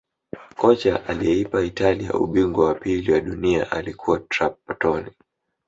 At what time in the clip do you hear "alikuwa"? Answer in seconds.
3.71-4.19